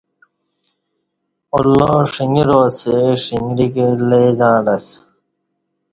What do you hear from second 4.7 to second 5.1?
اسہ